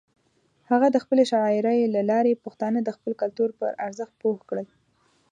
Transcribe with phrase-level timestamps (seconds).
[0.71, 4.67] هغه د خپلې شاعرۍ له لارې پښتانه د خپل کلتور پر ارزښت پوه کړل.